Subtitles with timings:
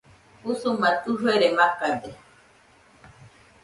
[0.51, 2.11] Usuma tufere macade